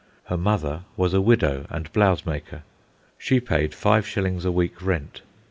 [0.23, 2.63] Her mother was a widow and a blouse maker.
[3.19, 5.21] She paid five shillings a week rent.